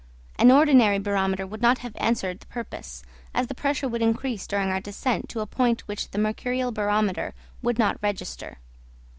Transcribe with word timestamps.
An 0.39 0.49
ordinary 0.49 0.97
barometer 0.97 1.45
would 1.45 1.61
not 1.61 1.77
have 1.85 1.95
answered 1.97 2.39
the 2.39 2.47
purpose, 2.47 3.03
as 3.35 3.45
the 3.45 3.53
pressure 3.53 3.87
would 3.87 4.01
increase 4.01 4.47
during 4.47 4.69
our 4.69 4.81
descent 4.81 5.29
to 5.29 5.41
a 5.41 5.45
point 5.45 5.81
which 5.87 6.09
the 6.09 6.17
mercurial 6.17 6.71
barometer 6.71 7.35
would 7.61 7.77
not 7.77 7.99
register. 8.01 8.57